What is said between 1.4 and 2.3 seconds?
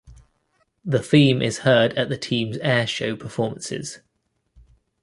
is heard at the